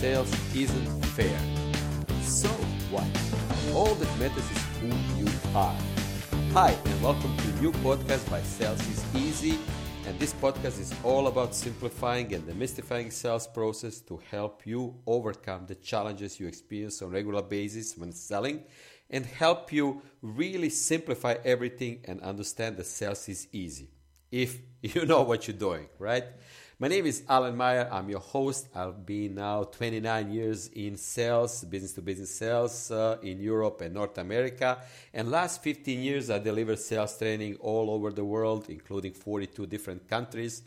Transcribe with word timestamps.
Sales 0.00 0.32
isn't 0.56 1.04
fair. 1.08 1.38
So 2.22 2.48
what? 2.90 3.06
All 3.74 3.94
that 3.96 4.18
matters 4.18 4.50
is 4.50 4.62
who 4.80 4.88
you 5.18 5.28
are. 5.54 5.76
Hi, 6.54 6.70
and 6.86 7.02
welcome 7.02 7.36
to 7.36 7.48
a 7.50 7.60
new 7.60 7.70
podcast 7.84 8.30
by 8.30 8.40
Sales 8.40 8.80
is 8.88 9.04
Easy. 9.14 9.58
And 10.06 10.18
this 10.18 10.32
podcast 10.32 10.80
is 10.80 10.94
all 11.04 11.26
about 11.26 11.54
simplifying 11.54 12.32
and 12.32 12.42
demystifying 12.44 13.12
sales 13.12 13.46
process 13.46 14.00
to 14.08 14.18
help 14.30 14.66
you 14.66 14.94
overcome 15.06 15.66
the 15.66 15.74
challenges 15.74 16.40
you 16.40 16.46
experience 16.46 17.02
on 17.02 17.10
regular 17.10 17.42
basis 17.42 17.94
when 17.98 18.10
selling 18.12 18.62
and 19.10 19.26
help 19.26 19.70
you 19.70 20.00
really 20.22 20.70
simplify 20.70 21.34
everything 21.44 22.00
and 22.06 22.22
understand 22.22 22.78
that 22.78 22.86
sales 22.86 23.28
is 23.28 23.48
easy 23.52 23.90
if 24.30 24.60
you 24.82 25.04
know 25.04 25.22
what 25.22 25.46
you're 25.46 25.56
doing, 25.56 25.88
right? 25.98 26.24
My 26.82 26.88
name 26.88 27.04
is 27.04 27.24
Alan 27.28 27.58
Meyer. 27.58 27.90
I'm 27.92 28.08
your 28.08 28.20
host. 28.20 28.68
I've 28.74 29.04
been 29.04 29.34
now 29.34 29.64
29 29.64 30.32
years 30.32 30.68
in 30.68 30.96
sales, 30.96 31.62
business 31.64 31.92
to 31.92 32.00
business 32.00 32.34
sales 32.34 32.90
uh, 32.90 33.18
in 33.22 33.38
Europe 33.38 33.82
and 33.82 33.92
North 33.92 34.16
America. 34.16 34.78
And 35.12 35.30
last 35.30 35.62
15 35.62 36.00
years, 36.00 36.30
I 36.30 36.38
delivered 36.38 36.78
sales 36.78 37.18
training 37.18 37.56
all 37.56 37.90
over 37.90 38.10
the 38.10 38.24
world, 38.24 38.70
including 38.70 39.12
42 39.12 39.66
different 39.66 40.08
countries. 40.08 40.62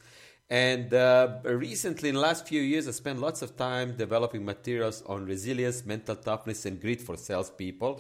And 0.52 0.94
uh, 0.94 1.40
recently, 1.46 2.10
in 2.10 2.16
the 2.16 2.22
last 2.22 2.48
few 2.48 2.62
years, 2.62 2.88
I 2.88 2.92
spent 2.92 3.20
lots 3.20 3.42
of 3.42 3.58
time 3.58 3.98
developing 3.98 4.46
materials 4.46 5.02
on 5.08 5.26
resilience, 5.26 5.84
mental 5.84 6.16
toughness, 6.16 6.68
and 6.68 6.80
grit 6.80 7.02
for 7.02 7.18
salespeople. 7.18 8.00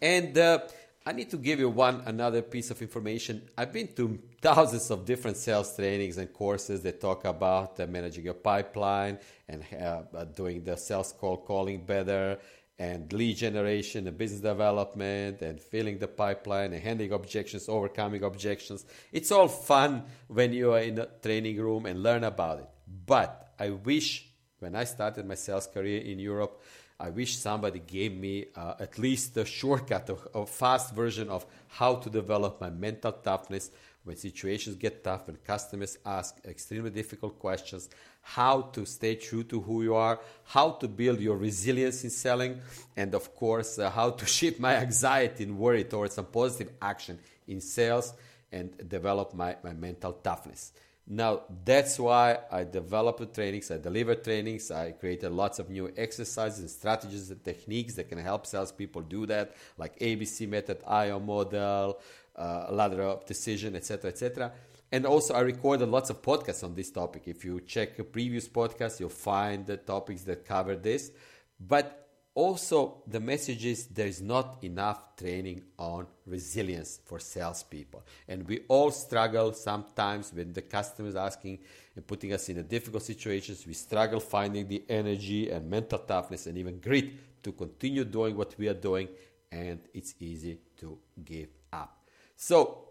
And 0.00 0.38
uh, 0.38 0.60
I 1.06 1.12
need 1.12 1.30
to 1.30 1.38
give 1.38 1.58
you 1.58 1.70
one 1.70 2.02
another 2.04 2.42
piece 2.42 2.70
of 2.70 2.82
information. 2.82 3.48
I've 3.56 3.72
been 3.72 3.88
to 3.94 4.18
thousands 4.42 4.90
of 4.90 5.06
different 5.06 5.38
sales 5.38 5.74
trainings 5.74 6.18
and 6.18 6.30
courses 6.30 6.82
that 6.82 7.00
talk 7.00 7.24
about 7.24 7.80
uh, 7.80 7.86
managing 7.86 8.24
your 8.24 8.34
pipeline 8.34 9.18
and 9.48 9.64
uh, 9.80 10.02
uh, 10.14 10.24
doing 10.24 10.62
the 10.62 10.76
sales 10.76 11.12
call 11.18 11.38
calling 11.38 11.86
better 11.86 12.38
and 12.78 13.10
lead 13.14 13.36
generation 13.36 14.06
and 14.08 14.16
business 14.18 14.42
development 14.42 15.40
and 15.40 15.58
filling 15.58 15.98
the 15.98 16.08
pipeline 16.08 16.74
and 16.74 16.82
handling 16.82 17.12
objections, 17.12 17.68
overcoming 17.68 18.22
objections. 18.22 18.84
It's 19.10 19.32
all 19.32 19.48
fun 19.48 20.04
when 20.28 20.52
you 20.52 20.72
are 20.72 20.80
in 20.80 20.98
a 20.98 21.06
training 21.22 21.60
room 21.60 21.86
and 21.86 22.02
learn 22.02 22.24
about 22.24 22.58
it. 22.58 22.68
But 23.06 23.52
I 23.58 23.70
wish 23.70 24.29
when 24.60 24.76
I 24.76 24.84
started 24.84 25.26
my 25.26 25.34
sales 25.34 25.66
career 25.66 26.00
in 26.02 26.18
Europe, 26.18 26.60
I 26.98 27.08
wish 27.08 27.38
somebody 27.38 27.78
gave 27.78 28.14
me 28.14 28.46
uh, 28.54 28.74
at 28.78 28.98
least 28.98 29.36
a 29.38 29.44
shortcut, 29.46 30.10
a, 30.10 30.38
a, 30.38 30.46
fast 30.46 30.94
version 30.94 31.30
of 31.30 31.46
how 31.68 31.96
to 31.96 32.10
develop 32.10 32.60
my 32.60 32.68
mental 32.68 33.12
toughness 33.12 33.70
when 34.04 34.16
situations 34.16 34.76
get 34.76 35.02
tough, 35.02 35.26
when 35.26 35.36
customers 35.36 35.96
ask 36.04 36.36
extremely 36.44 36.90
difficult 36.90 37.38
questions, 37.38 37.88
how 38.20 38.62
to 38.62 38.84
stay 38.84 39.14
true 39.14 39.44
to 39.44 39.60
who 39.60 39.82
you 39.82 39.94
are, 39.94 40.20
how 40.44 40.72
to 40.72 40.88
build 40.88 41.20
your 41.20 41.38
resilience 41.38 42.04
in 42.04 42.10
selling, 42.10 42.60
and 42.96 43.14
of 43.14 43.34
course, 43.34 43.78
uh, 43.78 43.88
how 43.88 44.10
to 44.10 44.26
shift 44.26 44.60
my 44.60 44.76
anxiety 44.76 45.44
and 45.44 45.58
worry 45.58 45.84
towards 45.84 46.14
some 46.14 46.26
positive 46.26 46.70
action 46.82 47.18
in 47.48 47.62
sales 47.62 48.12
and 48.52 48.76
develop 48.88 49.32
my, 49.32 49.56
my 49.62 49.72
mental 49.72 50.12
toughness. 50.12 50.72
Now, 51.12 51.42
that's 51.64 51.98
why 51.98 52.38
I 52.52 52.62
developed 52.62 53.34
trainings, 53.34 53.72
I 53.72 53.78
deliver 53.78 54.14
trainings, 54.14 54.70
I 54.70 54.92
created 54.92 55.32
lots 55.32 55.58
of 55.58 55.68
new 55.68 55.92
exercises 55.96 56.60
and 56.60 56.70
strategies 56.70 57.32
and 57.32 57.44
techniques 57.44 57.94
that 57.94 58.08
can 58.08 58.18
help 58.18 58.46
salespeople 58.46 59.02
do 59.02 59.26
that, 59.26 59.56
like 59.76 59.98
ABC 59.98 60.48
method, 60.48 60.78
IO 60.86 61.18
model, 61.18 61.98
uh, 62.36 62.66
ladder 62.70 63.02
of 63.02 63.26
decision, 63.26 63.74
etc., 63.74 64.12
etc. 64.12 64.52
And 64.92 65.04
also, 65.04 65.34
I 65.34 65.40
recorded 65.40 65.88
lots 65.88 66.10
of 66.10 66.22
podcasts 66.22 66.62
on 66.62 66.76
this 66.76 66.92
topic. 66.92 67.22
If 67.26 67.44
you 67.44 67.60
check 67.60 68.12
previous 68.12 68.48
podcasts, 68.48 69.00
you'll 69.00 69.08
find 69.08 69.66
the 69.66 69.78
topics 69.78 70.22
that 70.22 70.44
cover 70.44 70.76
this. 70.76 71.10
But 71.58 71.99
also 72.34 73.02
the 73.06 73.20
message 73.20 73.64
is 73.64 73.86
there 73.86 74.06
is 74.06 74.22
not 74.22 74.58
enough 74.62 75.16
training 75.16 75.62
on 75.78 76.06
resilience 76.26 77.00
for 77.04 77.18
salespeople. 77.18 78.02
And 78.28 78.46
we 78.46 78.60
all 78.68 78.90
struggle 78.90 79.52
sometimes 79.52 80.32
when 80.32 80.52
the 80.52 80.62
customers 80.62 81.16
asking 81.16 81.58
and 81.96 82.06
putting 82.06 82.32
us 82.32 82.48
in 82.48 82.58
a 82.58 82.62
difficult 82.62 83.02
situations 83.02 83.66
we 83.66 83.74
struggle 83.74 84.20
finding 84.20 84.68
the 84.68 84.84
energy 84.88 85.50
and 85.50 85.68
mental 85.68 85.98
toughness 85.98 86.46
and 86.46 86.56
even 86.56 86.78
grit 86.78 87.42
to 87.42 87.52
continue 87.52 88.04
doing 88.04 88.36
what 88.36 88.54
we 88.58 88.68
are 88.68 88.74
doing 88.74 89.08
and 89.50 89.80
it's 89.92 90.14
easy 90.20 90.58
to 90.78 90.98
give 91.24 91.48
up. 91.72 92.04
So 92.36 92.90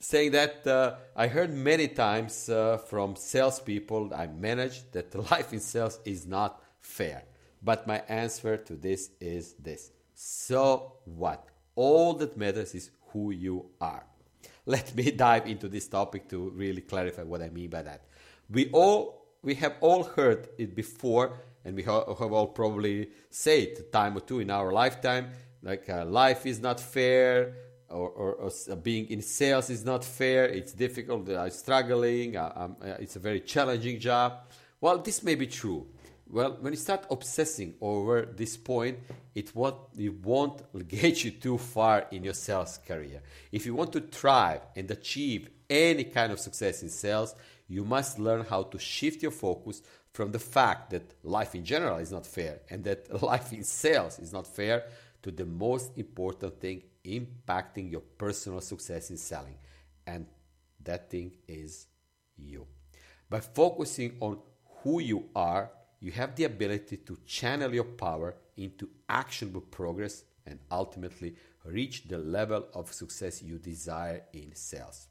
saying 0.00 0.30
that 0.30 0.66
uh, 0.66 0.94
i 1.14 1.26
heard 1.26 1.52
many 1.52 1.86
times 1.86 2.48
uh, 2.48 2.78
from 2.78 3.14
salespeople 3.14 4.12
i 4.14 4.26
manage 4.26 4.90
that 4.92 5.14
life 5.30 5.52
in 5.52 5.60
sales 5.60 6.00
is 6.06 6.26
not 6.26 6.62
fair 6.80 7.22
but 7.62 7.86
my 7.86 7.98
answer 8.08 8.56
to 8.56 8.74
this 8.74 9.10
is 9.20 9.54
this. 9.54 9.92
So 10.14 10.94
what? 11.04 11.46
All 11.74 12.14
that 12.14 12.36
matters 12.36 12.74
is 12.74 12.90
who 13.12 13.30
you 13.30 13.66
are. 13.80 14.04
Let 14.66 14.94
me 14.94 15.10
dive 15.26 15.46
into 15.46 15.68
this 15.68 15.88
topic 15.88 16.28
to 16.30 16.50
really 16.50 16.82
clarify 16.82 17.22
what 17.22 17.42
I 17.42 17.48
mean 17.48 17.70
by 17.70 17.82
that. 17.82 18.04
We 18.50 18.70
all 18.72 19.20
we 19.42 19.54
have 19.54 19.76
all 19.80 20.04
heard 20.04 20.48
it 20.58 20.74
before 20.74 21.38
and 21.64 21.76
we 21.76 21.82
have 21.82 22.32
all 22.32 22.46
probably 22.48 23.08
said 23.30 23.68
a 23.78 23.82
time 23.82 24.16
or 24.16 24.20
two 24.20 24.40
in 24.40 24.50
our 24.50 24.72
lifetime 24.72 25.30
like 25.62 25.88
uh, 25.88 26.04
life 26.04 26.46
is 26.46 26.60
not 26.60 26.80
fair 26.80 27.54
or, 27.88 28.08
or, 28.08 28.32
or, 28.34 28.50
uh, 28.70 28.74
being 28.76 29.06
in 29.10 29.20
sales 29.20 29.70
is 29.70 29.84
not 29.84 30.04
fair 30.04 30.44
it's 30.46 30.72
difficult 30.72 31.28
i'm 31.30 31.50
struggling 31.50 32.36
uh, 32.36 32.68
it's 32.98 33.16
a 33.16 33.18
very 33.18 33.40
challenging 33.40 33.98
job 33.98 34.40
well 34.80 34.98
this 34.98 35.22
may 35.22 35.34
be 35.34 35.46
true 35.46 35.86
well, 36.30 36.56
when 36.60 36.72
you 36.72 36.78
start 36.78 37.06
obsessing 37.10 37.74
over 37.80 38.22
this 38.22 38.56
point, 38.56 38.98
it 39.34 39.54
won't, 39.54 39.76
it 39.98 40.24
won't 40.24 40.62
get 40.88 41.24
you 41.24 41.32
too 41.32 41.58
far 41.58 42.06
in 42.10 42.22
your 42.24 42.34
sales 42.34 42.78
career. 42.86 43.22
If 43.50 43.66
you 43.66 43.74
want 43.74 43.92
to 43.94 44.00
thrive 44.00 44.60
and 44.76 44.90
achieve 44.90 45.50
any 45.68 46.04
kind 46.04 46.32
of 46.32 46.38
success 46.38 46.82
in 46.82 46.88
sales, 46.88 47.34
you 47.68 47.84
must 47.84 48.18
learn 48.18 48.44
how 48.44 48.64
to 48.64 48.78
shift 48.78 49.22
your 49.22 49.32
focus 49.32 49.82
from 50.12 50.32
the 50.32 50.38
fact 50.38 50.90
that 50.90 51.14
life 51.22 51.54
in 51.54 51.64
general 51.64 51.98
is 51.98 52.12
not 52.12 52.26
fair 52.26 52.60
and 52.70 52.84
that 52.84 53.22
life 53.22 53.52
in 53.52 53.64
sales 53.64 54.18
is 54.18 54.32
not 54.32 54.46
fair 54.46 54.84
to 55.22 55.30
the 55.30 55.44
most 55.44 55.96
important 55.96 56.60
thing 56.60 56.82
impacting 57.04 57.90
your 57.90 58.00
personal 58.00 58.60
success 58.60 59.10
in 59.10 59.16
selling. 59.16 59.56
And 60.06 60.26
that 60.84 61.10
thing 61.10 61.32
is 61.46 61.86
you. 62.36 62.66
By 63.28 63.40
focusing 63.40 64.16
on 64.20 64.38
who 64.82 65.00
you 65.00 65.28
are, 65.34 65.70
you 66.00 66.10
have 66.12 66.34
the 66.34 66.44
ability 66.44 66.96
to 66.98 67.18
channel 67.26 67.74
your 67.74 67.84
power 67.84 68.34
into 68.56 68.88
actionable 69.08 69.60
progress 69.60 70.24
and 70.46 70.58
ultimately 70.70 71.34
reach 71.64 72.08
the 72.08 72.18
level 72.18 72.66
of 72.74 72.92
success 72.92 73.42
you 73.42 73.58
desire 73.58 74.22
in 74.32 74.54
sales. 74.54 75.08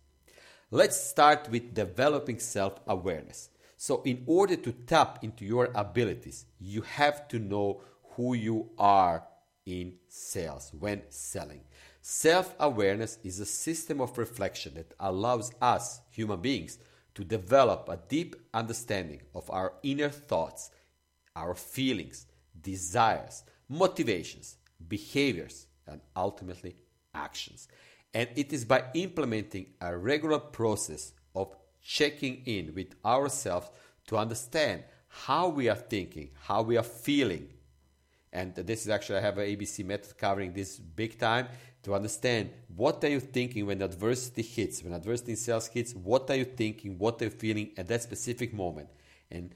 Let's 0.72 1.02
start 1.02 1.50
with 1.50 1.74
developing 1.74 2.40
self 2.40 2.80
awareness. 2.88 3.50
So, 3.78 4.02
in 4.04 4.24
order 4.26 4.56
to 4.56 4.72
tap 4.72 5.24
into 5.24 5.46
your 5.46 5.70
abilities, 5.74 6.46
you 6.60 6.82
have 6.82 7.28
to 7.30 7.40
know 7.40 7.82
who 8.16 8.34
you 8.34 8.70
are 8.78 9.24
in 9.66 9.94
sales 10.08 10.72
when 10.78 11.04
selling. 11.10 11.62
Self 12.02 12.56
awareness 12.60 13.20
is 13.24 13.40
a 13.40 13.46
system 13.46 14.02
of 14.02 14.18
reflection 14.18 14.74
that 14.76 14.94
allows 15.00 15.52
us, 15.62 16.02
human 16.10 16.42
beings, 16.42 16.80
to 17.16 17.24
develop 17.24 17.88
a 17.90 18.00
deep 18.08 18.36
understanding 18.54 19.22
of 19.36 19.50
our 19.50 19.74
inner 19.84 20.10
thoughts, 20.10 20.72
our 21.36 21.56
feelings, 21.56 22.28
desires, 22.60 23.44
motivations, 23.68 24.58
behaviors, 24.88 25.68
and 25.88 26.02
ultimately 26.16 26.76
actions. 27.14 27.68
And 28.14 28.30
it 28.36 28.52
is 28.54 28.66
by 28.66 28.86
implementing 28.94 29.68
a 29.82 29.96
regular 29.96 30.40
process 30.40 31.14
of 31.36 31.56
checking 31.82 32.44
in 32.46 32.74
with 32.74 32.96
ourselves 33.06 33.70
to 34.08 34.18
understand 34.18 34.84
how 35.08 35.50
we 35.50 35.70
are 35.70 35.76
thinking, 35.76 36.30
how 36.42 36.62
we 36.62 36.78
are 36.78 36.84
feeling. 36.84 37.50
And 38.32 38.54
this 38.56 38.84
is 38.84 38.90
actually, 38.90 39.20
I 39.20 39.22
have 39.22 39.38
an 39.38 39.46
ABC 39.46 39.86
method 39.86 40.18
covering 40.18 40.54
this 40.54 40.78
big 40.78 41.20
time 41.20 41.48
to 41.84 41.96
understand 41.96 42.50
what 42.76 43.04
are 43.04 43.10
you 43.10 43.20
thinking 43.20 43.66
when 43.66 43.82
adversity 43.82 44.42
hits, 44.42 44.84
when 44.84 44.94
adversity 44.94 45.32
in 45.32 45.38
sales 45.38 45.68
hits, 45.68 45.94
what 45.94 46.30
are 46.30 46.36
you 46.36 46.46
thinking, 46.46 46.98
what 46.98 47.22
are 47.22 47.26
you 47.26 47.32
feeling 47.32 47.72
at 47.78 47.88
that 47.88 48.04
specific 48.04 48.54
moment. 48.54 48.90
And 49.32 49.54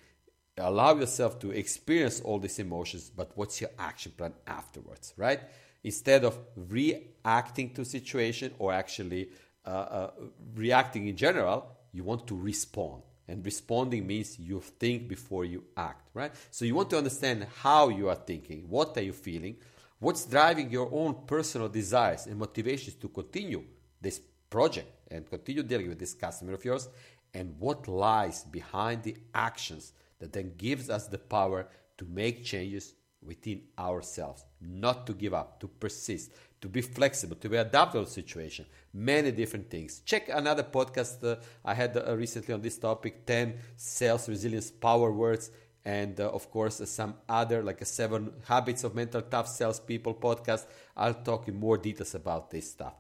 allow 0.57 0.95
yourself 0.95 1.39
to 1.39 1.51
experience 1.51 2.21
all 2.21 2.39
these 2.39 2.59
emotions, 2.59 3.09
but 3.09 3.31
what's 3.35 3.59
your 3.61 3.71
action 3.79 4.11
plan 4.15 4.33
afterwards, 4.45 5.13
right? 5.17 5.39
Instead 5.83 6.23
of 6.23 6.38
reacting 6.55 7.73
to 7.73 7.83
situation 7.83 8.53
or 8.59 8.71
actually 8.71 9.29
uh, 9.65 9.69
uh, 9.69 10.11
reacting 10.55 11.07
in 11.07 11.15
general, 11.15 11.77
you 11.91 12.03
want 12.03 12.27
to 12.27 12.35
respond. 12.35 13.01
And 13.27 13.45
responding 13.45 14.05
means 14.05 14.38
you 14.38 14.59
think 14.59 15.07
before 15.07 15.45
you 15.45 15.63
act, 15.77 16.09
right? 16.13 16.31
So 16.51 16.65
you 16.65 16.75
want 16.75 16.89
to 16.91 16.97
understand 16.97 17.47
how 17.61 17.89
you 17.89 18.09
are 18.09 18.15
thinking, 18.15 18.65
what 18.69 18.97
are 18.97 19.01
you 19.01 19.13
feeling, 19.13 19.56
what's 19.99 20.25
driving 20.25 20.69
your 20.69 20.89
own 20.91 21.15
personal 21.25 21.69
desires 21.69 22.27
and 22.27 22.38
motivations 22.38 22.95
to 22.95 23.07
continue 23.07 23.63
this 24.01 24.19
project 24.49 24.89
and 25.09 25.29
continue 25.29 25.63
dealing 25.63 25.89
with 25.89 25.99
this 25.99 26.13
customer 26.13 26.53
of 26.53 26.65
yours, 26.65 26.89
and 27.33 27.56
what 27.59 27.88
lies 27.88 28.44
behind 28.44 29.03
the 29.03 29.15
actions 29.33 29.94
that 30.23 30.31
then 30.31 30.53
gives 30.55 30.89
us 30.89 31.07
the 31.07 31.17
power 31.17 31.67
to 31.97 32.05
make 32.05 32.45
changes 32.45 32.93
within 33.21 33.61
ourselves, 33.77 34.45
not 34.61 35.05
to 35.05 35.13
give 35.13 35.33
up, 35.33 35.59
to 35.59 35.67
persist, 35.67 36.31
to 36.61 36.69
be 36.69 36.81
flexible, 36.81 37.35
to 37.35 37.49
be 37.49 37.57
adaptable 37.57 38.05
to 38.05 38.09
the 38.09 38.13
situation, 38.13 38.65
many 38.93 39.31
different 39.31 39.69
things. 39.69 39.99
Check 40.05 40.29
another 40.29 40.63
podcast 40.63 41.21
uh, 41.29 41.41
I 41.65 41.73
had 41.73 41.97
uh, 41.97 42.15
recently 42.15 42.53
on 42.53 42.61
this 42.61 42.77
topic 42.77 43.25
10 43.25 43.55
sales 43.75 44.29
resilience 44.29 44.71
power 44.71 45.11
words. 45.11 45.51
And 45.83 46.17
uh, 46.21 46.29
of 46.29 46.49
course, 46.49 46.79
uh, 46.79 46.85
some 46.85 47.15
other 47.27 47.61
like 47.61 47.81
a 47.81 47.85
seven 47.85 48.31
habits 48.47 48.85
of 48.85 48.95
mental 48.95 49.21
tough 49.23 49.49
salespeople 49.49 50.13
podcast. 50.13 50.67
I'll 50.95 51.15
talk 51.15 51.49
in 51.49 51.59
more 51.59 51.77
details 51.77 52.15
about 52.15 52.49
this 52.49 52.71
stuff. 52.71 52.93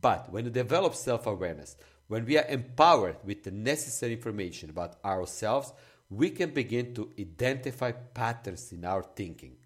But 0.00 0.30
when 0.30 0.44
you 0.44 0.52
develop 0.52 0.94
self 0.94 1.26
awareness, 1.26 1.76
when 2.06 2.24
we 2.24 2.38
are 2.38 2.46
empowered 2.48 3.16
with 3.24 3.42
the 3.42 3.50
necessary 3.50 4.12
information 4.12 4.70
about 4.70 5.04
ourselves, 5.04 5.72
we 6.10 6.30
can 6.30 6.50
begin 6.50 6.94
to 6.94 7.10
identify 7.18 7.92
patterns 7.92 8.72
in 8.72 8.84
our 8.84 9.02
thinking 9.02 9.56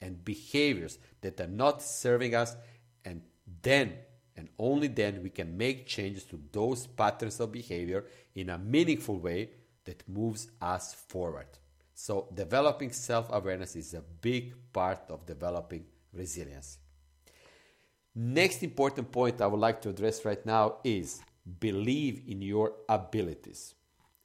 and 0.00 0.24
behaviors 0.24 0.98
that 1.20 1.40
are 1.40 1.48
not 1.48 1.82
serving 1.82 2.34
us, 2.34 2.56
and 3.04 3.22
then 3.62 3.94
and 4.36 4.48
only 4.58 4.86
then 4.86 5.20
we 5.22 5.30
can 5.30 5.56
make 5.56 5.86
changes 5.86 6.22
to 6.24 6.40
those 6.52 6.86
patterns 6.86 7.40
of 7.40 7.50
behavior 7.50 8.04
in 8.36 8.50
a 8.50 8.58
meaningful 8.58 9.18
way 9.18 9.50
that 9.84 10.08
moves 10.08 10.48
us 10.60 10.94
forward. 10.94 11.48
So, 11.94 12.28
developing 12.32 12.92
self 12.92 13.28
awareness 13.32 13.74
is 13.74 13.94
a 13.94 14.04
big 14.20 14.54
part 14.72 15.00
of 15.08 15.26
developing 15.26 15.86
resilience. 16.12 16.78
Next 18.14 18.62
important 18.62 19.10
point 19.10 19.40
I 19.40 19.48
would 19.48 19.58
like 19.58 19.82
to 19.82 19.88
address 19.88 20.24
right 20.24 20.44
now 20.46 20.76
is 20.84 21.20
believe 21.58 22.22
in 22.28 22.42
your 22.42 22.74
abilities. 22.88 23.74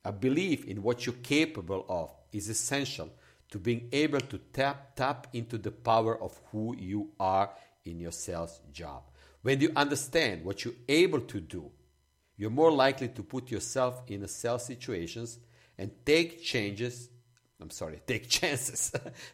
A 0.06 0.12
belief 0.12 0.66
in 0.66 0.84
what 0.84 1.06
you're 1.06 1.16
capable 1.16 1.86
of 1.88 2.14
is 2.32 2.50
essential 2.50 3.10
to 3.50 3.60
being 3.60 3.88
able 3.92 4.20
to 4.20 4.38
tap 4.52 4.96
tap 4.96 5.28
into 5.34 5.58
the 5.58 5.72
power 5.72 6.22
of 6.22 6.40
who 6.52 6.76
you 6.78 7.12
are 7.20 7.52
in 7.86 8.00
your 8.00 8.12
sales 8.12 8.60
job. 8.72 9.04
When 9.42 9.62
you 9.62 9.72
understand 9.76 10.44
what 10.44 10.66
you're 10.66 10.74
able 10.88 11.22
to 11.22 11.40
do, 11.40 11.72
you're 12.38 12.50
more 12.50 12.72
likely 12.72 13.10
to 13.10 13.24
put 13.24 13.52
yourself 13.52 14.02
in 14.08 14.24
a 14.24 14.28
sales 14.28 14.66
situations 14.66 15.40
and 15.78 15.92
take 16.06 16.42
changes 16.42 17.10
I'm 17.64 17.70
sorry, 17.70 18.02
take 18.08 18.30
chances. 18.30 18.92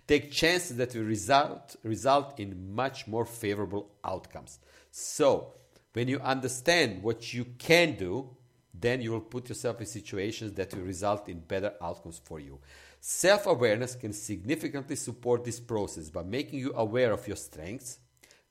take 0.07 0.31
chances 0.31 0.77
that 0.77 0.94
will 0.94 1.04
result 1.04 1.75
result 1.83 2.39
in 2.39 2.74
much 2.74 3.07
more 3.07 3.25
favorable 3.25 3.89
outcomes. 4.04 4.60
So, 4.92 5.54
when 5.94 6.07
you 6.07 6.19
understand 6.19 7.01
what 7.01 7.33
you 7.33 7.45
can 7.57 7.95
do, 7.95 8.30
then 8.79 9.01
you 9.01 9.11
will 9.11 9.21
put 9.21 9.49
yourself 9.49 9.79
in 9.79 9.85
situations 9.85 10.53
that 10.53 10.73
will 10.73 10.83
result 10.83 11.27
in 11.27 11.39
better 11.39 11.73
outcomes 11.81 12.21
for 12.23 12.39
you. 12.39 12.59
Self 12.99 13.47
awareness 13.47 13.95
can 13.95 14.13
significantly 14.13 14.95
support 14.95 15.43
this 15.43 15.59
process 15.59 16.09
by 16.09 16.23
making 16.23 16.59
you 16.59 16.73
aware 16.75 17.11
of 17.11 17.27
your 17.27 17.37
strengths, 17.37 17.99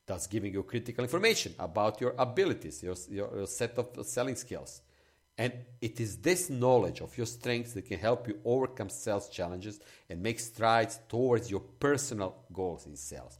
thus 0.06 0.26
giving 0.26 0.52
you 0.52 0.62
critical 0.62 1.04
information 1.04 1.54
about 1.58 2.00
your 2.00 2.14
abilities, 2.19 2.82
your, 2.82 2.96
your, 3.10 3.36
your 3.36 3.46
set 3.46 3.76
of 3.78 4.06
selling 4.06 4.36
skills. 4.36 4.82
And 5.36 5.52
it 5.80 6.00
is 6.00 6.16
this 6.16 6.50
knowledge 6.50 7.00
of 7.00 7.16
your 7.16 7.26
strengths 7.26 7.72
that 7.74 7.86
can 7.86 8.00
help 8.00 8.26
you 8.26 8.40
overcome 8.44 8.88
sales 8.88 9.28
challenges 9.28 9.78
and 10.10 10.20
make 10.20 10.40
strides 10.40 10.98
towards 11.08 11.48
your 11.48 11.60
personal 11.60 12.34
goals 12.52 12.86
in 12.86 12.96
sales. 12.96 13.38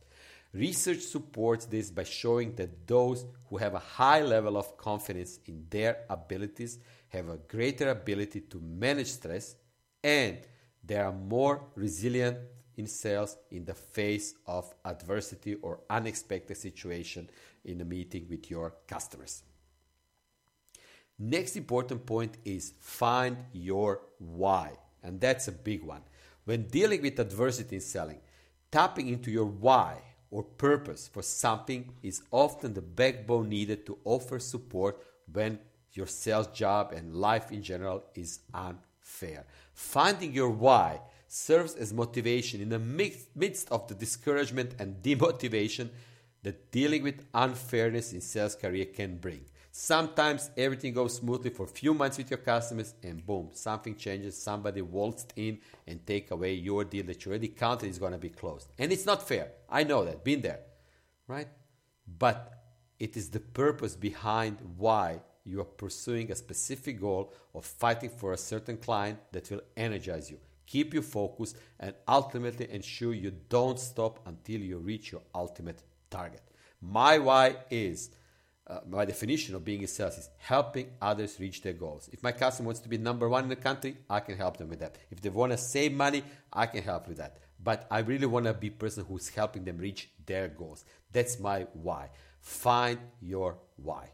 Research 0.53 1.01
supports 1.01 1.67
this 1.67 1.91
by 1.91 2.05
showing 2.05 2.55
that 2.55 2.87
those 2.87 3.27
who 3.49 3.59
have 3.59 3.75
a 3.75 3.79
high 3.79 4.23
level 4.23 4.57
of 4.57 4.79
confidence 4.79 5.41
in 5.45 5.67
their 5.69 5.99
abilities 6.09 6.79
have 7.09 7.29
a 7.29 7.37
greater 7.37 7.91
ability 7.91 8.41
to 8.41 8.59
manage 8.61 9.09
stress 9.09 9.57
and 10.03 10.39
they 10.83 10.97
are 10.97 11.13
more 11.13 11.65
resilient 11.75 12.39
in 12.79 12.87
sales 12.87 13.37
in 13.51 13.65
the 13.65 13.75
face 13.75 14.35
of 14.47 14.73
adversity 14.85 15.57
or 15.57 15.81
unexpected 15.91 16.57
situation 16.57 17.29
in 17.65 17.81
a 17.81 17.85
meeting 17.85 18.27
with 18.31 18.51
your 18.51 18.75
customers. 18.87 19.43
Next 21.19 21.57
important 21.57 22.07
point 22.07 22.39
is 22.45 22.73
find 22.79 23.37
your 23.53 24.01
why, 24.19 24.73
and 25.03 25.21
that's 25.21 25.49
a 25.49 25.53
big 25.53 25.83
one. 25.83 26.03
When 26.45 26.69
dealing 26.69 27.03
with 27.03 27.19
adversity 27.19 27.77
in 27.77 27.83
selling, 27.83 28.21
tapping 28.71 29.09
into 29.09 29.31
your 29.31 29.45
why 29.45 29.99
or 30.31 30.43
purpose 30.43 31.09
for 31.09 31.23
something 31.23 31.93
is 32.03 32.23
often 32.31 32.75
the 32.75 32.83
backbone 32.83 33.49
needed 33.49 33.87
to 33.87 33.99
offer 34.05 34.39
support 34.39 35.03
when 35.33 35.59
your 35.93 36.07
sales 36.07 36.47
job 36.49 36.93
and 36.93 37.15
life 37.15 37.51
in 37.51 37.63
general 37.63 38.05
is 38.15 38.41
unfair. 38.53 39.45
Finding 39.73 40.33
your 40.33 40.51
why 40.51 41.01
serves 41.27 41.75
as 41.75 41.93
motivation 41.93 42.61
in 42.61 42.69
the 42.69 42.79
midst 42.79 43.71
of 43.71 43.89
the 43.89 43.95
discouragement 43.95 44.75
and 44.79 44.97
demotivation 45.03 45.89
that 46.43 46.71
dealing 46.71 47.03
with 47.03 47.25
unfairness 47.35 48.13
in 48.13 48.21
sales 48.21 48.55
career 48.55 48.87
can 48.87 49.17
bring. 49.17 49.45
Sometimes 49.81 50.51
everything 50.57 50.93
goes 50.93 51.15
smoothly 51.15 51.51
for 51.51 51.63
a 51.63 51.69
few 51.69 51.95
months 51.95 52.19
with 52.19 52.29
your 52.33 52.39
customers, 52.39 52.95
and 53.01 53.25
boom, 53.25 53.51
something 53.53 53.95
changes. 53.95 54.37
Somebody 54.37 54.83
waltzed 54.83 55.33
in 55.37 55.61
and 55.87 56.05
take 56.05 56.33
away 56.33 56.55
your 56.55 56.83
deal 56.83 57.07
that 57.07 57.25
you 57.25 57.31
already 57.31 57.47
counted 57.47 57.89
is 57.89 58.01
going 58.01 58.11
to 58.11 58.19
be 58.19 58.29
closed. 58.29 58.67
And 58.77 58.91
it's 58.91 59.07
not 59.07 59.29
fair. 59.29 59.53
I 59.71 59.85
know 59.85 60.05
that, 60.05 60.25
been 60.25 60.41
there, 60.41 60.59
right? 61.29 61.47
But 62.19 62.61
it 62.99 63.17
is 63.17 63.31
the 63.31 63.39
purpose 63.39 63.95
behind 63.95 64.59
why 64.77 65.21
you 65.45 65.61
are 65.61 65.65
pursuing 65.65 66.33
a 66.33 66.35
specific 66.35 67.01
goal 67.01 67.33
of 67.55 67.65
fighting 67.65 68.11
for 68.11 68.33
a 68.33 68.37
certain 68.37 68.79
client 68.79 69.21
that 69.31 69.49
will 69.49 69.63
energize 69.77 70.29
you, 70.29 70.39
keep 70.67 70.93
you 70.93 71.03
focused, 71.03 71.57
and 71.79 71.95
ultimately 72.09 72.69
ensure 72.69 73.15
you 73.15 73.33
don't 73.49 73.79
stop 73.79 74.27
until 74.27 74.61
you 74.61 74.79
reach 74.79 75.13
your 75.13 75.23
ultimate 75.37 75.85
target. 76.11 76.43
My 76.81 77.19
why 77.19 77.59
is 77.71 78.11
uh, 78.69 78.81
my 78.89 79.05
definition 79.05 79.55
of 79.55 79.65
being 79.65 79.83
a 79.83 79.87
sales 79.87 80.19
is 80.19 80.29
helping 80.37 80.91
others 81.01 81.41
reach 81.41 81.63
their 81.63 81.73
goals. 81.73 82.11
If 82.13 82.23
my 82.23 82.33
customer 82.33 82.67
wants 82.67 82.81
to 82.81 82.89
be 82.89 82.99
number 82.99 83.29
one 83.29 83.45
in 83.45 83.49
the 83.49 83.57
country, 83.57 83.97
I 84.11 84.21
can 84.21 84.37
help 84.37 84.59
them 84.59 84.69
with 84.69 84.81
that. 84.81 84.97
If 85.11 85.23
they 85.23 85.31
want 85.31 85.53
to 85.53 85.59
save 85.59 85.93
money, 85.93 86.23
I 86.53 86.67
can 86.67 86.83
help 86.83 87.09
with 87.09 87.17
that. 87.17 87.39
But 87.63 87.87
I 87.91 88.01
really 88.01 88.27
want 88.27 88.45
to 88.45 88.55
be 88.55 88.69
a 88.69 88.73
person 88.73 89.05
who's 89.09 89.31
helping 89.31 89.65
them 89.65 89.79
reach 89.79 90.11
their 90.27 90.49
goals. 90.49 90.85
That's 91.13 91.41
my 91.41 91.67
why. 91.73 92.11
Find 92.41 92.99
your 93.23 93.59
why. 93.77 94.11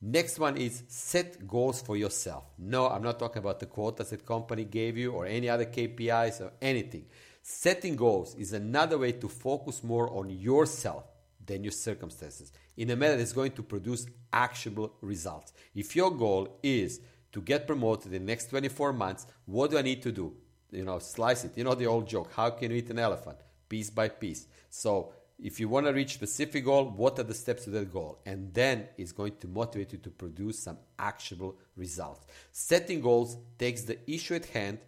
Next 0.00 0.38
one 0.38 0.56
is 0.56 0.84
set 0.88 1.46
goals 1.46 1.82
for 1.82 1.96
yourself. 1.96 2.44
No, 2.56 2.88
I'm 2.88 3.02
not 3.02 3.18
talking 3.18 3.40
about 3.40 3.60
the 3.60 3.66
quotas 3.66 4.10
that 4.10 4.24
company 4.24 4.64
gave 4.64 4.96
you 4.96 5.12
or 5.12 5.26
any 5.26 5.48
other 5.48 5.66
KPIs 5.66 6.40
or 6.40 6.52
anything. 6.62 7.06
Setting 7.42 7.96
goals 7.96 8.34
is 8.36 8.52
another 8.52 8.96
way 8.96 9.12
to 9.12 9.28
focus 9.28 9.82
more 9.82 10.08
on 10.10 10.30
yourself 10.30 11.04
than 11.50 11.64
your 11.64 11.72
circumstances 11.72 12.52
in 12.76 12.90
a 12.90 12.96
manner 12.96 13.16
that's 13.16 13.32
going 13.32 13.50
to 13.50 13.62
produce 13.62 14.06
actionable 14.32 14.94
results. 15.00 15.52
If 15.74 15.96
your 15.96 16.12
goal 16.12 16.60
is 16.62 17.00
to 17.32 17.42
get 17.42 17.66
promoted 17.66 18.12
in 18.12 18.24
the 18.24 18.32
next 18.32 18.50
24 18.50 18.92
months, 18.92 19.26
what 19.46 19.70
do 19.70 19.78
I 19.78 19.82
need 19.82 20.00
to 20.02 20.12
do? 20.12 20.32
You 20.70 20.84
know, 20.84 21.00
slice 21.00 21.44
it. 21.44 21.52
You 21.56 21.64
know 21.64 21.74
the 21.74 21.86
old 21.86 22.08
joke 22.08 22.30
how 22.34 22.50
can 22.50 22.70
you 22.70 22.76
eat 22.76 22.90
an 22.90 23.00
elephant? 23.00 23.38
Piece 23.68 23.90
by 23.90 24.08
piece. 24.08 24.46
So 24.68 25.12
if 25.40 25.58
you 25.58 25.68
want 25.68 25.86
to 25.86 25.92
reach 25.92 26.14
specific 26.14 26.64
goal, 26.64 26.84
what 26.84 27.18
are 27.18 27.24
the 27.24 27.34
steps 27.34 27.64
to 27.64 27.70
that 27.70 27.92
goal? 27.92 28.20
And 28.24 28.54
then 28.54 28.86
it's 28.96 29.10
going 29.10 29.36
to 29.40 29.48
motivate 29.48 29.92
you 29.92 29.98
to 29.98 30.10
produce 30.10 30.60
some 30.60 30.78
actionable 30.98 31.58
results. 31.76 32.26
Setting 32.52 33.00
goals 33.00 33.36
takes 33.58 33.82
the 33.82 33.98
issue 34.08 34.34
at 34.34 34.46
hand, 34.46 34.78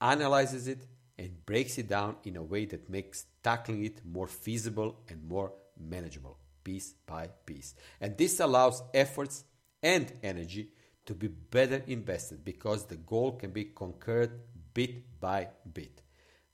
analyzes 0.00 0.68
it, 0.68 0.86
and 1.18 1.44
breaks 1.46 1.78
it 1.78 1.88
down 1.88 2.16
in 2.24 2.36
a 2.36 2.42
way 2.42 2.66
that 2.66 2.88
makes 2.88 3.24
tackling 3.42 3.84
it 3.84 4.02
more 4.04 4.28
feasible 4.28 5.00
and 5.08 5.26
more 5.26 5.52
manageable, 5.78 6.38
piece 6.64 6.94
by 7.06 7.28
piece. 7.44 7.74
And 8.00 8.16
this 8.16 8.40
allows 8.40 8.82
efforts 8.94 9.44
and 9.82 10.12
energy 10.22 10.70
to 11.06 11.14
be 11.14 11.28
better 11.28 11.82
invested 11.86 12.44
because 12.44 12.84
the 12.84 12.96
goal 12.96 13.32
can 13.32 13.50
be 13.50 13.64
conquered 13.66 14.32
bit 14.74 15.20
by 15.20 15.48
bit. 15.72 16.02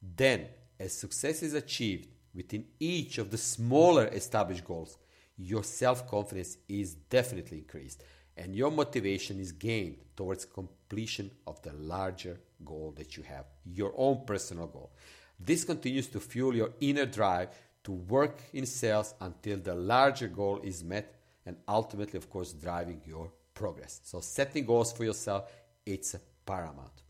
Then, 0.01 0.49
as 0.79 0.93
success 0.93 1.43
is 1.43 1.55
achieved 1.55 2.09
within 2.35 2.65
each 2.79 3.19
of 3.19 3.31
the 3.31 3.39
smaller 3.39 4.07
established 4.07 4.65
goals, 4.65 4.99
your 5.37 5.65
self 5.65 6.09
confidence 6.09 6.59
is 6.69 6.95
definitely 6.95 7.59
increased 7.59 8.03
and 8.37 8.55
your 8.55 8.71
motivation 8.71 9.39
is 9.39 9.53
gained 9.53 9.97
towards 10.17 10.45
completion 10.45 11.31
of 11.47 11.61
the 11.63 11.73
larger 11.75 12.41
goal 12.65 12.95
that 12.97 13.17
you 13.17 13.23
have, 13.23 13.47
your 13.65 13.93
own 13.97 14.25
personal 14.27 14.67
goal. 14.67 14.93
This 15.39 15.65
continues 15.65 16.07
to 16.09 16.21
fuel 16.21 16.55
your 16.55 16.71
inner 16.81 17.07
drive 17.07 17.49
to 17.85 17.93
work 17.93 18.39
in 18.53 18.67
sales 18.67 19.15
until 19.21 19.59
the 19.59 19.75
larger 19.75 20.29
goal 20.29 20.61
is 20.63 20.85
met 20.85 21.15
and 21.45 21.57
ultimately, 21.67 22.17
of 22.17 22.31
course, 22.31 22.53
driving 22.53 23.01
your 23.05 23.31
progress. 23.55 24.01
So, 24.05 24.21
setting 24.21 24.65
goals 24.65 24.93
for 24.93 25.05
yourself, 25.05 25.51
it's 25.85 26.15
paramount. 26.47 27.03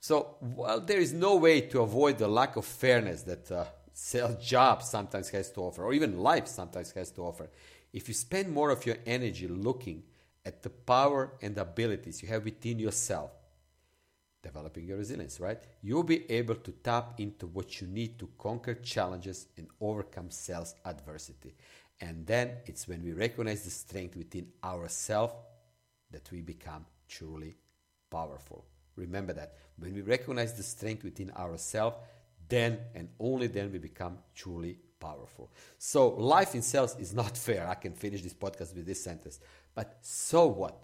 So, 0.00 0.36
while 0.40 0.80
there 0.80 1.00
is 1.00 1.12
no 1.12 1.36
way 1.36 1.62
to 1.62 1.80
avoid 1.80 2.18
the 2.18 2.28
lack 2.28 2.56
of 2.56 2.64
fairness 2.64 3.22
that 3.22 3.50
uh, 3.50 3.64
sales 3.92 4.44
job 4.44 4.82
sometimes 4.82 5.30
has 5.30 5.50
to 5.52 5.60
offer, 5.62 5.82
or 5.84 5.92
even 5.92 6.18
life 6.18 6.46
sometimes 6.46 6.92
has 6.92 7.10
to 7.12 7.22
offer, 7.22 7.50
if 7.92 8.08
you 8.08 8.14
spend 8.14 8.52
more 8.52 8.70
of 8.70 8.86
your 8.86 8.96
energy 9.06 9.48
looking 9.48 10.02
at 10.44 10.62
the 10.62 10.70
power 10.70 11.32
and 11.42 11.58
abilities 11.58 12.22
you 12.22 12.28
have 12.28 12.44
within 12.44 12.78
yourself, 12.78 13.32
developing 14.42 14.86
your 14.86 14.98
resilience, 14.98 15.40
right? 15.40 15.58
You'll 15.82 16.02
be 16.02 16.30
able 16.30 16.56
to 16.56 16.70
tap 16.70 17.18
into 17.18 17.46
what 17.46 17.80
you 17.80 17.86
need 17.86 18.18
to 18.18 18.28
conquer 18.38 18.74
challenges 18.74 19.48
and 19.56 19.66
overcome 19.80 20.30
sales 20.30 20.74
adversity. 20.84 21.54
And 22.00 22.26
then 22.26 22.52
it's 22.66 22.86
when 22.86 23.02
we 23.02 23.12
recognize 23.12 23.64
the 23.64 23.70
strength 23.70 24.16
within 24.16 24.48
ourselves 24.62 25.34
that 26.10 26.30
we 26.30 26.42
become 26.42 26.86
truly 27.08 27.56
powerful. 28.10 28.64
Remember 28.96 29.32
that 29.32 29.54
when 29.78 29.94
we 29.94 30.02
recognize 30.02 30.54
the 30.54 30.62
strength 30.62 31.04
within 31.04 31.30
ourselves, 31.32 31.96
then 32.48 32.78
and 32.94 33.08
only 33.18 33.46
then 33.46 33.72
we 33.72 33.78
become 33.78 34.18
truly 34.34 34.78
powerful. 35.00 35.50
So, 35.78 36.08
life 36.08 36.54
in 36.54 36.62
sales 36.62 36.96
is 36.98 37.12
not 37.12 37.36
fair. 37.46 37.68
I 37.68 37.74
can 37.74 37.92
finish 37.92 38.22
this 38.22 38.34
podcast 38.34 38.74
with 38.74 38.86
this 38.86 39.02
sentence. 39.02 39.40
But 39.74 39.98
so 40.00 40.46
what? 40.46 40.82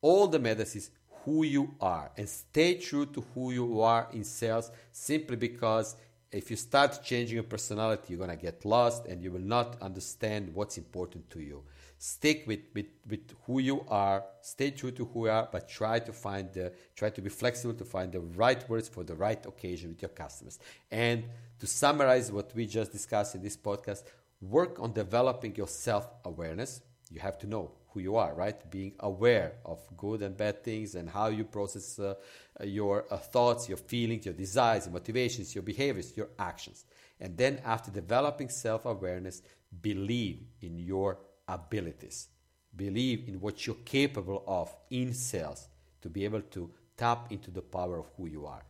All 0.00 0.28
the 0.28 0.38
is 0.38 0.90
who 1.24 1.44
you 1.44 1.74
are 1.80 2.10
and 2.16 2.28
stay 2.28 2.74
true 2.74 3.06
to 3.06 3.24
who 3.34 3.52
you 3.52 3.80
are 3.80 4.08
in 4.12 4.24
sales 4.24 4.70
simply 4.92 5.36
because 5.36 5.96
if 6.30 6.50
you 6.50 6.56
start 6.56 7.00
changing 7.04 7.36
your 7.36 7.44
personality, 7.44 8.06
you're 8.08 8.18
going 8.18 8.36
to 8.36 8.42
get 8.42 8.64
lost 8.64 9.06
and 9.06 9.22
you 9.22 9.30
will 9.30 9.40
not 9.40 9.80
understand 9.80 10.52
what's 10.52 10.78
important 10.78 11.30
to 11.30 11.40
you 11.40 11.62
stick 12.04 12.44
with, 12.46 12.60
with, 12.74 12.86
with 13.08 13.34
who 13.46 13.60
you 13.60 13.82
are, 13.88 14.24
stay 14.42 14.70
true 14.70 14.90
to 14.90 15.06
who 15.06 15.24
you 15.24 15.30
are, 15.30 15.48
but 15.50 15.66
try 15.66 15.98
to 15.98 16.12
find 16.12 16.52
the, 16.52 16.70
try 16.94 17.08
to 17.08 17.22
be 17.22 17.30
flexible 17.30 17.72
to 17.72 17.84
find 17.84 18.12
the 18.12 18.20
right 18.20 18.68
words 18.68 18.90
for 18.90 19.04
the 19.04 19.14
right 19.14 19.44
occasion 19.46 19.88
with 19.88 20.02
your 20.02 20.10
customers. 20.10 20.58
And 20.90 21.24
to 21.60 21.66
summarize 21.66 22.30
what 22.30 22.54
we 22.54 22.66
just 22.66 22.92
discussed 22.92 23.34
in 23.34 23.42
this 23.42 23.56
podcast, 23.56 24.02
work 24.42 24.78
on 24.80 24.92
developing 24.92 25.56
your 25.56 25.66
self-awareness. 25.68 26.82
You 27.10 27.20
have 27.20 27.38
to 27.38 27.46
know 27.46 27.70
who 27.94 28.00
you 28.00 28.16
are, 28.16 28.34
right? 28.34 28.70
Being 28.70 28.92
aware 29.00 29.52
of 29.64 29.78
good 29.96 30.20
and 30.20 30.36
bad 30.36 30.64
things 30.64 30.96
and 30.96 31.08
how 31.08 31.28
you 31.28 31.44
process 31.44 31.98
uh, 31.98 32.14
your 32.62 33.06
uh, 33.10 33.16
thoughts, 33.16 33.68
your 33.68 33.78
feelings, 33.78 34.26
your 34.26 34.34
desires, 34.34 34.86
your 34.86 34.92
motivations, 34.92 35.54
your 35.54 35.62
behaviors, 35.62 36.16
your 36.16 36.28
actions. 36.38 36.84
And 37.20 37.38
then 37.38 37.60
after 37.64 37.92
developing 37.92 38.48
self-awareness, 38.48 39.42
believe 39.80 40.40
in 40.60 40.78
your 40.78 41.18
abilities. 41.46 42.28
Believe 42.74 43.28
in 43.28 43.40
what 43.40 43.66
you're 43.66 43.76
capable 43.84 44.42
of 44.46 44.74
in 44.90 45.14
sales 45.14 45.68
to 46.02 46.10
be 46.10 46.24
able 46.24 46.42
to 46.42 46.70
tap 46.96 47.30
into 47.30 47.50
the 47.52 47.62
power 47.62 47.98
of 48.00 48.10
who 48.16 48.26
you 48.26 48.44
are. 48.46 48.62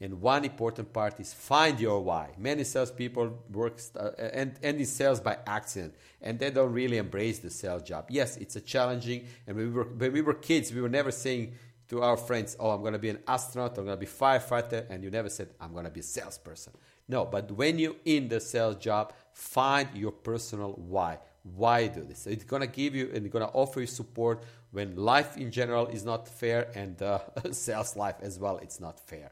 And 0.00 0.20
one 0.20 0.44
important 0.44 0.92
part 0.92 1.20
is 1.20 1.32
find 1.32 1.78
your 1.78 2.00
why. 2.00 2.30
Many 2.36 2.64
salespeople 2.64 3.38
work 3.52 3.78
uh, 3.98 4.10
and 4.18 4.58
in 4.62 4.84
sales 4.86 5.20
by 5.20 5.38
accident, 5.46 5.94
and 6.20 6.38
they 6.38 6.50
don't 6.50 6.72
really 6.72 6.98
embrace 6.98 7.38
the 7.38 7.50
sales 7.50 7.82
job. 7.82 8.06
Yes, 8.10 8.36
it's 8.36 8.56
a 8.56 8.60
challenging. 8.60 9.26
And 9.46 9.56
when 9.56 9.66
we 9.66 9.72
were 9.72 9.84
when 9.84 10.12
we 10.12 10.20
were 10.20 10.34
kids, 10.34 10.72
we 10.72 10.80
were 10.80 10.88
never 10.88 11.10
saying 11.10 11.54
to 11.88 12.02
our 12.02 12.16
friends, 12.16 12.56
"Oh, 12.58 12.70
I'm 12.70 12.80
going 12.80 12.94
to 12.94 12.98
be 12.98 13.10
an 13.10 13.20
astronaut. 13.28 13.78
I'm 13.78 13.84
going 13.84 13.96
to 13.96 14.00
be 14.00 14.10
firefighter," 14.10 14.84
and 14.90 15.04
you 15.04 15.10
never 15.10 15.28
said, 15.28 15.50
"I'm 15.60 15.72
going 15.72 15.84
to 15.84 15.90
be 15.90 16.00
a 16.00 16.04
salesperson." 16.04 16.72
No, 17.06 17.24
but 17.24 17.52
when 17.52 17.78
you're 17.78 17.96
in 18.04 18.28
the 18.28 18.40
sales 18.40 18.76
job, 18.76 19.12
find 19.32 19.88
your 19.94 20.12
personal 20.12 20.72
why 20.72 21.18
why 21.44 21.86
do 21.86 22.02
this 22.02 22.26
it's 22.26 22.44
going 22.44 22.62
to 22.62 22.66
give 22.66 22.94
you 22.94 23.10
and 23.12 23.30
going 23.30 23.44
to 23.44 23.52
offer 23.52 23.80
you 23.80 23.86
support 23.86 24.42
when 24.70 24.96
life 24.96 25.36
in 25.36 25.50
general 25.50 25.86
is 25.88 26.02
not 26.02 26.26
fair 26.26 26.68
and 26.74 27.02
uh, 27.02 27.18
sales 27.50 27.96
life 27.96 28.16
as 28.22 28.38
well 28.38 28.56
it's 28.58 28.80
not 28.80 28.98
fair 28.98 29.30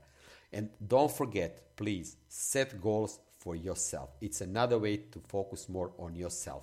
and 0.52 0.70
don't 0.86 1.10
forget 1.10 1.76
please 1.76 2.16
set 2.28 2.80
goals 2.80 3.18
for 3.38 3.56
yourself. 3.56 4.10
It's 4.20 4.40
another 4.40 4.78
way 4.78 4.98
to 4.98 5.20
focus 5.26 5.68
more 5.68 5.92
on 5.98 6.14
yourself. 6.14 6.62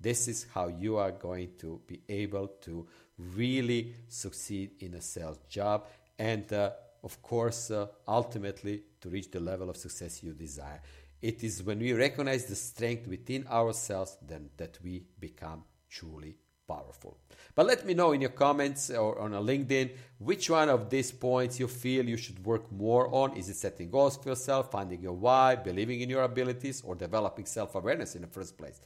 This 0.00 0.28
is 0.28 0.46
how 0.54 0.68
you 0.68 0.96
are 0.96 1.10
going 1.10 1.52
to 1.58 1.80
be 1.86 2.02
able 2.08 2.48
to 2.62 2.86
really 3.18 3.94
succeed 4.08 4.72
in 4.80 4.94
a 4.94 5.00
sales 5.00 5.38
job 5.48 5.86
and 6.18 6.52
uh, 6.52 6.70
of 7.02 7.20
course 7.22 7.70
uh, 7.70 7.86
ultimately 8.06 8.82
to 9.00 9.08
reach 9.08 9.30
the 9.30 9.40
level 9.40 9.70
of 9.70 9.76
success 9.76 10.22
you 10.22 10.34
desire. 10.34 10.82
It 11.20 11.42
is 11.42 11.62
when 11.62 11.80
we 11.80 11.92
recognize 11.94 12.44
the 12.44 12.54
strength 12.54 13.08
within 13.08 13.46
ourselves 13.48 14.18
then 14.22 14.50
that 14.56 14.78
we 14.84 15.04
become 15.18 15.64
truly 15.88 16.36
powerful. 16.68 17.16
But 17.54 17.66
let 17.66 17.84
me 17.86 17.94
know 17.94 18.12
in 18.12 18.20
your 18.20 18.30
comments 18.30 18.90
or 18.90 19.18
on 19.18 19.34
a 19.34 19.40
LinkedIn 19.40 19.90
which 20.18 20.50
one 20.50 20.68
of 20.68 20.90
these 20.90 21.10
points 21.10 21.58
you 21.58 21.66
feel 21.66 22.08
you 22.08 22.16
should 22.16 22.44
work 22.44 22.70
more 22.70 23.12
on. 23.12 23.36
Is 23.36 23.48
it 23.48 23.56
setting 23.56 23.90
goals 23.90 24.16
for 24.16 24.28
yourself, 24.28 24.70
finding 24.70 25.02
your 25.02 25.14
why, 25.14 25.56
believing 25.56 26.00
in 26.00 26.10
your 26.10 26.22
abilities, 26.22 26.82
or 26.82 26.94
developing 26.94 27.46
self 27.46 27.74
awareness 27.74 28.14
in 28.14 28.22
the 28.22 28.28
first 28.28 28.56
place? 28.56 28.80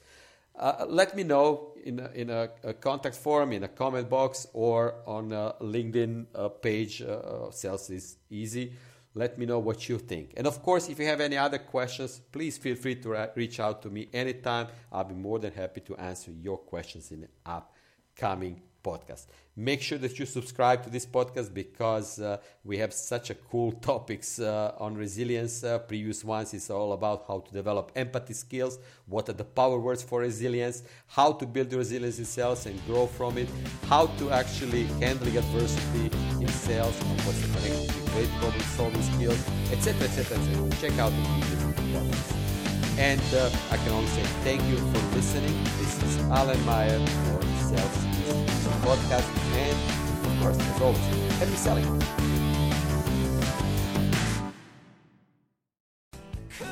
Uh, 0.59 0.85
let 0.89 1.17
me 1.17 1.23
know 1.23 1.73
in 1.85 1.99
a, 1.99 2.11
in 2.15 2.31
a, 2.31 2.49
a, 2.63 2.75
contact 2.75 3.17
form, 3.17 3.53
in 3.53 3.65
a 3.65 3.69
comment 3.69 4.09
box, 4.09 4.47
or 4.53 4.95
on 5.07 5.33
a 5.33 5.55
LinkedIn 5.61 6.27
uh, 6.35 6.49
page. 6.49 7.03
Uh, 7.03 7.51
sales 7.51 7.91
is 7.91 8.17
easy 8.31 8.73
let 9.15 9.39
me 9.39 9.47
know 9.47 9.59
what 9.59 9.89
you 9.89 9.99
think. 9.99 10.33
And 10.37 10.47
of 10.47 10.63
course, 10.63 10.89
if 10.89 10.99
you 10.99 11.07
have 11.07 11.21
any 11.21 11.37
other 11.37 11.59
questions, 11.59 12.21
please 12.33 12.57
feel 12.57 12.77
free 12.77 12.97
to 12.97 13.31
reach 13.35 13.61
out 13.61 13.83
to 13.83 13.91
me 13.91 14.09
anytime. 14.13 14.69
I'll 14.91 15.05
be 15.05 15.15
more 15.15 15.39
than 15.39 15.53
happy 15.53 15.81
to 15.83 15.97
answer 15.97 16.31
your 16.31 16.59
questions 16.59 17.13
in 17.13 17.23
the 17.23 17.29
upcoming 18.13 18.61
podcast. 18.85 19.27
Make 19.55 19.83
sure 19.83 19.99
that 19.99 20.19
you 20.19 20.27
subscribe 20.27 20.83
to 20.85 20.91
this 20.91 21.07
podcast 21.07 21.53
because 21.53 22.19
uh, 22.19 22.39
we 22.65 22.79
have 22.79 22.93
such 22.93 23.31
a 23.31 23.35
cool 23.35 23.73
topics 23.91 24.41
uh, 24.41 24.75
on 24.79 24.97
resilience. 24.97 25.63
Uh, 25.63 25.79
previous 25.79 26.25
ones 26.25 26.55
is 26.55 26.71
all 26.71 26.93
about 26.95 27.25
how 27.29 27.41
to 27.41 27.53
develop 27.53 27.93
empathy 27.95 28.35
skills, 28.35 28.79
what 29.07 29.29
are 29.29 29.35
the 29.35 29.45
power 29.45 29.79
words 29.79 30.03
for 30.03 30.21
resilience, 30.21 30.83
how 31.07 31.33
to 31.33 31.47
build 31.47 31.73
resilience 31.73 32.19
in 32.19 32.25
sales 32.25 32.67
and 32.67 32.85
grow 32.87 33.07
from 33.07 33.39
it, 33.39 33.49
how 33.87 34.07
to 34.19 34.31
actually 34.31 34.85
handling 35.05 35.37
adversity 35.37 36.11
in 36.41 36.49
sales, 36.49 36.99
and 37.03 37.21
what's 37.21 37.41
the 37.43 37.49
connection 37.49 37.87
between 37.87 38.07
great 38.07 38.31
problem 38.41 38.63
solving 38.77 39.03
skills, 39.03 39.49
etc., 39.71 40.09
etc., 40.09 40.39
etc. 40.39 40.71
Check 40.81 40.99
out 40.99 41.11
the 41.11 41.73
previous 41.77 42.33
And 42.99 43.23
uh, 43.35 43.51
I 43.71 43.77
can 43.79 43.89
only 43.91 44.09
say 44.09 44.23
thank 44.45 44.63
you 44.65 44.77
for 44.77 45.17
listening. 45.17 45.65
This 45.79 46.03
is 46.03 46.19
Alan 46.31 46.63
Meyer 46.67 46.99
for 46.99 47.43
Sales 47.63 48.13
podcast, 48.83 49.29
and 49.55 50.27
of 50.27 50.43
course, 50.43 50.59
as 50.59 50.81
always, 50.81 50.99
happy 51.39 51.55
selling. 51.55 52.03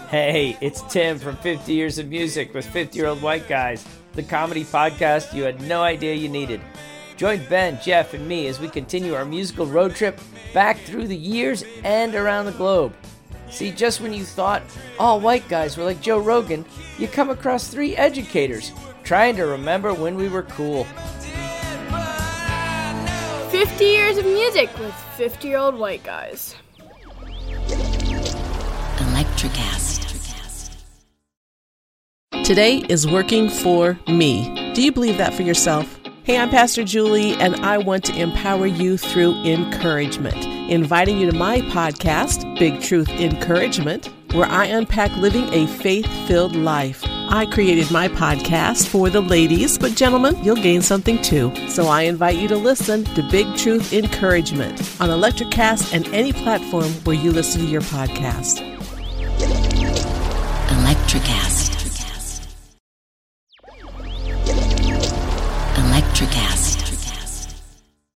Hey, 0.09 0.59
it's 0.61 0.83
Tim 0.93 1.19
from 1.21 1.37
50 1.37 1.73
Years 1.73 1.99
of 1.99 2.09
Music 2.09 2.53
with 2.53 2.67
50 2.67 2.99
Year 2.99 3.07
Old 3.07 3.23
White 3.23 3.49
Guys, 3.49 3.87
the 4.15 4.25
comedy 4.25 4.65
podcast 4.65 5.33
you 5.33 5.45
had 5.45 5.61
no 5.63 5.83
idea 5.83 6.15
you 6.15 6.29
needed. 6.29 6.61
Join 7.17 7.45
Ben, 7.49 7.79
Jeff, 7.81 8.13
and 8.13 8.27
me 8.27 8.49
as 8.49 8.59
we 8.59 8.69
continue 8.69 9.15
our 9.15 9.25
musical 9.25 9.67
road 9.67 9.95
trip 9.95 10.21
back 10.53 10.79
through 10.79 11.07
the 11.07 11.17
years 11.17 11.63
and 11.85 12.15
around 12.15 12.47
the 12.47 12.53
globe. 12.53 12.93
See, 13.51 13.73
just 13.73 14.01
when 14.01 14.13
you 14.13 14.25
thought 14.25 14.63
all 14.99 15.21
white 15.21 15.49
guys 15.49 15.77
were 15.77 15.85
like 15.85 16.01
Joe 16.01 16.19
Rogan, 16.19 16.65
you 16.99 17.09
come 17.09 17.31
across 17.31 17.69
three 17.69 17.97
educators 17.97 18.73
trying 19.03 19.37
to 19.37 19.45
remember 19.45 19.93
when 19.93 20.17
we 20.17 20.29
were 20.29 20.43
cool. 20.45 20.85
50 23.51 23.85
years 23.85 24.17
of 24.17 24.25
music 24.25 24.71
with 24.79 24.95
50 25.17 25.49
year 25.49 25.59
old 25.59 25.75
white 25.75 26.05
guys. 26.05 26.55
Electricast. 28.99 30.07
Today 32.45 32.79
is 32.89 33.07
working 33.07 33.49
for 33.49 33.99
me. 34.09 34.73
Do 34.75 34.83
you 34.83 34.91
believe 34.93 35.19
that 35.19 35.35
for 35.35 35.43
yourself? 35.43 36.01
Hey, 36.25 36.37
I'm 36.39 36.51
Pastor 36.51 36.85
Julie, 36.85 37.35
and 37.35 37.57
I 37.57 37.79
want 37.79 38.05
to 38.05 38.15
empower 38.21 38.67
you 38.67 38.97
through 38.97 39.35
encouragement 39.45 40.50
inviting 40.71 41.19
you 41.19 41.31
to 41.31 41.37
my 41.37 41.61
podcast, 41.63 42.59
Big 42.59 42.81
Truth 42.81 43.09
Encouragement, 43.11 44.09
where 44.33 44.47
I 44.47 44.67
unpack 44.67 45.15
living 45.17 45.53
a 45.53 45.67
faith 45.67 46.07
filled 46.29 46.55
life. 46.55 47.03
I 47.05 47.47
created 47.47 47.91
my 47.91 48.09
podcast 48.09 48.87
for 48.87 49.11
the 49.11 49.21
ladies, 49.21 49.77
but 49.77 49.97
gentlemen, 49.97 50.43
you'll 50.43 50.57
gain 50.57 50.81
something 50.81 51.21
too. 51.23 51.53
So 51.69 51.87
I 51.87 52.03
invite 52.03 52.37
you 52.37 52.49
to 52.49 52.57
listen 52.57 53.05
to 53.05 53.29
Big 53.31 53.57
Truth 53.57 53.93
Encouragement 53.93 54.81
on 55.01 55.11
Electricast 55.11 55.93
and 55.93 56.07
any 56.15 56.33
platform 56.33 56.91
where 57.05 57.17
you 57.17 57.33
listen 57.33 57.63
to 57.63 57.67
your 57.67 57.83
podcast. 57.83 58.61
Electricast. 60.69 61.79
Electricast. 65.75 66.70